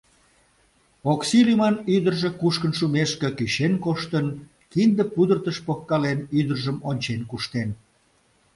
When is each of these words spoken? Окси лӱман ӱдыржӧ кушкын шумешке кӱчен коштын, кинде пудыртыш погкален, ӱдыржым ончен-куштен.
Окси 1.11 1.39
лӱман 1.47 1.75
ӱдыржӧ 1.95 2.29
кушкын 2.39 2.71
шумешке 2.77 3.29
кӱчен 3.37 3.73
коштын, 3.85 4.27
кинде 4.71 5.03
пудыртыш 5.13 5.57
погкален, 5.65 6.19
ӱдыржым 6.39 6.77
ончен-куштен. 6.89 7.69